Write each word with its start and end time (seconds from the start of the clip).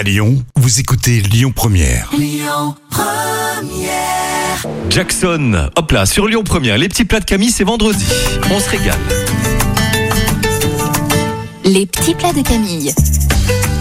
À 0.00 0.02
Lyon, 0.02 0.42
vous 0.56 0.80
écoutez 0.80 1.20
Lyon 1.20 1.52
Première. 1.54 2.10
Jackson, 4.88 5.68
hop 5.76 5.92
là, 5.92 6.06
sur 6.06 6.26
Lyon 6.26 6.42
Première, 6.42 6.78
les 6.78 6.88
petits 6.88 7.04
plats 7.04 7.20
de 7.20 7.26
Camille, 7.26 7.50
c'est 7.50 7.64
vendredi. 7.64 8.06
On 8.50 8.58
se 8.58 8.70
régale. 8.70 8.96
Les 11.66 11.84
petits 11.84 12.14
plats 12.14 12.32
de 12.32 12.40
Camille. 12.40 12.94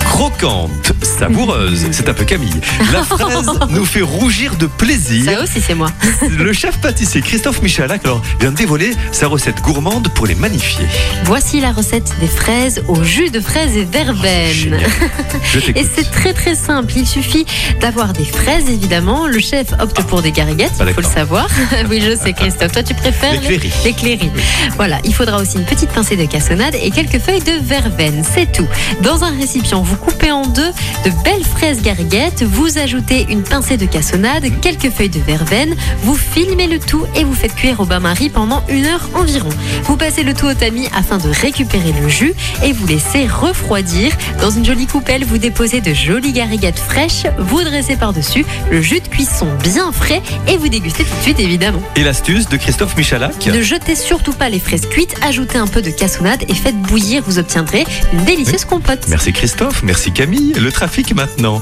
Croquante, 0.02 0.89
savoureuse, 1.20 1.86
c'est 1.92 2.08
un 2.08 2.14
peu 2.14 2.24
Camille. 2.24 2.62
La 2.94 3.04
fraise 3.18 3.50
nous 3.70 3.84
fait 3.84 4.02
rougir 4.02 4.56
de 4.56 4.68
plaisir. 4.68 5.26
Ça 5.34 5.44
aussi, 5.44 5.60
c'est 5.60 5.74
moi. 5.74 5.90
Le 6.30 6.54
chef 6.54 6.78
pâtissier 6.78 7.22
Christophe 7.22 7.62
Michalak 7.62 8.06
alors, 8.06 8.22
vient 8.40 8.52
de 8.52 8.56
dévoiler 8.56 8.92
sa 9.12 9.28
recette 9.28 9.62
gourmande 9.62 10.08
pour 10.10 10.28
les 10.28 10.36
magnifier. 10.36 10.86
Voici 11.26 11.60
la 11.60 11.74
recette 11.74 12.14
des 12.22 12.28
fraises 12.28 12.82
au 12.88 13.04
jus 13.04 13.32
de 13.32 13.42
fraises 13.42 13.76
et 13.76 13.84
verveine. 13.84 14.80
Je 15.44 15.60
Et 15.76 15.86
c'est 15.94 16.10
très 16.10 16.32
très 16.32 16.56
simple. 16.56 16.94
Il 16.96 17.06
suffit 17.06 17.46
d'avoir 17.82 18.14
des 18.14 18.24
fraises, 18.24 18.70
évidemment. 18.70 19.28
Le 19.28 19.40
chef 19.40 19.68
opte 19.80 20.02
pour 20.04 20.22
des 20.22 20.32
gariguettes, 20.32 20.72
il 20.80 20.94
faut 20.94 21.02
le 21.02 21.08
savoir. 21.08 21.48
oui, 21.90 22.02
je 22.02 22.16
sais, 22.16 22.32
Christophe. 22.32 22.72
Toi, 22.72 22.84
tu 22.84 22.94
préfères 22.94 23.42
Les 23.84 23.94
clairies. 23.94 24.32
les. 24.36 24.42
Voilà, 24.78 25.00
il 25.04 25.14
faudra 25.14 25.38
aussi 25.38 25.58
une 25.58 25.66
petite 25.66 25.90
pincée 25.90 26.16
de 26.16 26.26
cassonade 26.26 26.76
et 26.82 26.92
quelques 26.92 27.20
feuilles 27.20 27.44
de 27.44 27.60
verveine. 27.62 28.24
C'est 28.24 28.50
tout. 28.52 28.68
Dans 29.02 29.24
un 29.26 29.36
récipient, 29.38 29.82
vous 29.82 29.98
coupez 29.98 30.32
en 30.32 30.44
deux 30.44 30.72
de 31.06 31.09
belles 31.12 31.46
fraises 31.46 31.69
gariguettes. 31.82 32.44
Vous 32.44 32.78
ajoutez 32.78 33.26
une 33.30 33.44
pincée 33.44 33.78
de 33.78 33.86
cassonade, 33.86 34.46
quelques 34.62 34.90
feuilles 34.90 35.10
de 35.10 35.20
verveine. 35.20 35.76
Vous 36.04 36.16
filmez 36.16 36.68
le 36.68 36.80
tout 36.80 37.06
et 37.16 37.24
vous 37.24 37.34
faites 37.34 37.56
cuire 37.56 37.80
au 37.80 37.86
bain-marie 37.86 38.30
pendant 38.30 38.64
une 38.70 38.86
heure 38.86 39.10
environ. 39.14 39.50
Vous 39.84 39.98
passez 39.98 40.24
le 40.24 40.34
tout 40.34 40.46
au 40.46 40.54
tamis 40.54 40.88
afin 40.96 41.18
de 41.18 41.30
récupérer 41.30 41.94
le 42.02 42.08
jus 42.08 42.34
et 42.64 42.74
vous 42.74 42.88
laissez 42.88 43.28
refroidir. 43.28 44.12
Dans 44.42 44.52
une 44.52 44.66
jolie 44.66 44.88
coupelle, 44.88 45.26
vous 45.26 45.38
déposez 45.38 45.82
de 45.82 45.94
jolies 45.94 46.34
gariguettes 46.34 46.80
fraîches, 46.80 47.24
vous 47.38 47.64
dressez 47.64 47.96
par-dessus 47.96 48.46
le 48.72 48.82
jus 48.82 49.00
de 49.00 49.08
cuisson 49.08 49.48
bien 49.64 49.92
frais 49.92 50.22
et 50.48 50.58
vous 50.58 50.70
dégustez 50.70 51.04
tout 51.04 51.16
de 51.16 51.22
suite 51.22 51.40
évidemment. 51.40 51.82
Et 51.96 52.04
l'astuce 52.04 52.48
de 52.50 52.58
Christophe 52.58 52.98
Michalak 52.98 53.48
Ne 53.48 53.62
jetez 53.62 53.96
surtout 53.96 54.34
pas 54.34 54.50
les 54.50 54.60
fraises 54.60 54.88
cuites, 54.88 55.16
ajoutez 55.22 55.58
un 55.58 55.68
peu 55.68 55.82
de 55.82 55.90
cassonade 55.90 56.44
et 56.48 56.54
faites 56.54 56.80
bouillir, 56.82 57.24
vous 57.26 57.40
obtiendrez 57.40 57.86
une 58.14 58.24
délicieuse 58.24 58.66
compote. 58.66 59.06
Merci 59.10 59.34
Christophe, 59.34 59.84
merci 59.84 60.12
Camille. 60.12 60.54
Le 60.54 60.72
trafic 60.72 61.14
maintenant, 61.16 61.62